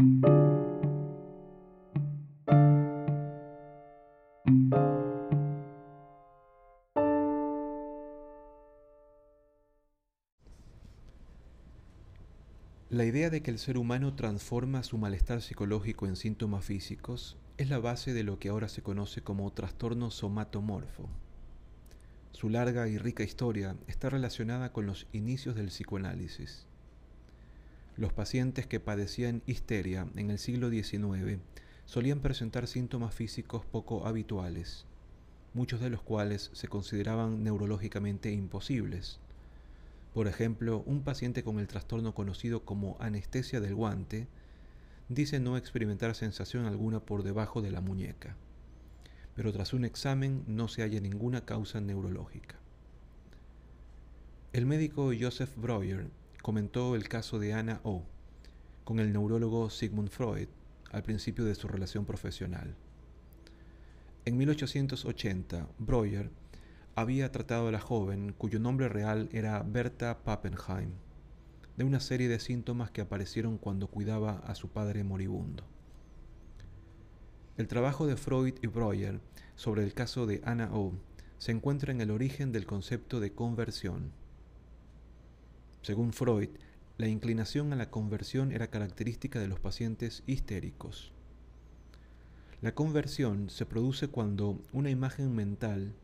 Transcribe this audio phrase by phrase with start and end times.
[0.00, 0.06] La
[13.04, 17.78] idea de que el ser humano transforma su malestar psicológico en síntomas físicos es la
[17.78, 21.10] base de lo que ahora se conoce como trastorno somatomorfo.
[22.32, 26.69] Su larga y rica historia está relacionada con los inicios del psicoanálisis.
[28.00, 31.38] Los pacientes que padecían histeria en el siglo XIX
[31.84, 34.86] solían presentar síntomas físicos poco habituales,
[35.54, 39.20] muchos de los cuales se consideraban neurológicamente imposibles
[40.14, 44.26] por ejemplo, un paciente con el trastorno conocido como anestesia del guante
[45.08, 48.34] dice no experimentar sensación alguna por debajo de la muñeca,
[49.36, 52.56] pero tras un examen no se halla ninguna causa neurológica.
[54.52, 56.08] El médico Joseph Breuer
[56.42, 58.04] comentó el caso de Anna O
[58.84, 60.48] con el neurólogo Sigmund Freud
[60.90, 62.74] al principio de su relación profesional.
[64.24, 66.30] En 1880, Breuer
[66.94, 70.90] había tratado a la joven, cuyo nombre real era Berta Pappenheim,
[71.76, 75.64] de una serie de síntomas que aparecieron cuando cuidaba a su padre moribundo.
[77.56, 79.20] El trabajo de Freud y Breuer
[79.54, 80.94] sobre el caso de Anna O
[81.38, 84.12] se encuentra en el origen del concepto de conversión.
[85.82, 86.50] Según Freud,
[86.98, 91.12] la inclinación a la conversión era característica de los pacientes histéricos.
[92.60, 95.94] La conversión se produce cuando una imagen mental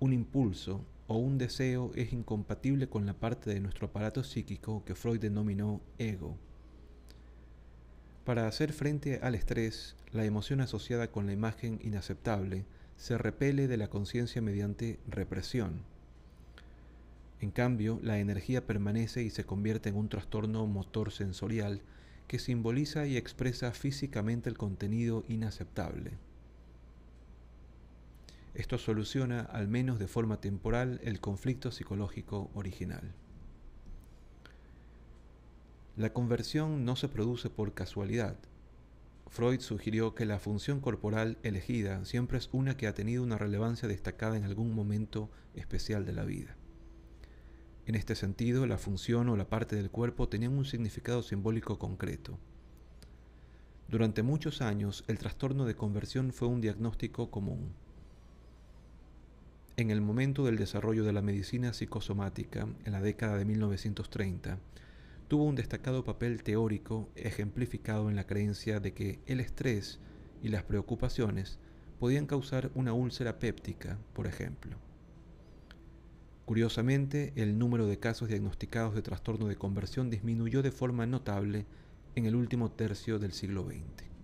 [0.00, 4.96] un impulso o un deseo es incompatible con la parte de nuestro aparato psíquico que
[4.96, 6.36] Freud denominó ego.
[8.24, 12.64] Para hacer frente al estrés, la emoción asociada con la imagen inaceptable
[12.96, 15.84] se repele de la conciencia mediante represión.
[17.40, 21.82] En cambio, la energía permanece y se convierte en un trastorno motor sensorial
[22.28, 26.12] que simboliza y expresa físicamente el contenido inaceptable.
[28.54, 33.12] Esto soluciona, al menos de forma temporal, el conflicto psicológico original.
[35.96, 38.36] La conversión no se produce por casualidad.
[39.28, 43.88] Freud sugirió que la función corporal elegida siempre es una que ha tenido una relevancia
[43.88, 46.56] destacada en algún momento especial de la vida.
[47.86, 52.36] En este sentido, la función o la parte del cuerpo tenían un significado simbólico concreto.
[53.88, 57.70] Durante muchos años, el trastorno de conversión fue un diagnóstico común.
[59.76, 64.58] En el momento del desarrollo de la medicina psicosomática, en la década de 1930,
[65.28, 70.00] tuvo un destacado papel teórico ejemplificado en la creencia de que el estrés
[70.42, 71.60] y las preocupaciones
[72.00, 74.85] podían causar una úlcera péptica, por ejemplo.
[76.46, 81.66] Curiosamente, el número de casos diagnosticados de trastorno de conversión disminuyó de forma notable
[82.14, 84.15] en el último tercio del siglo XX.